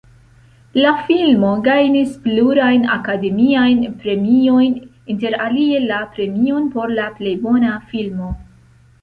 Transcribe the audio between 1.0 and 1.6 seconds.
filmo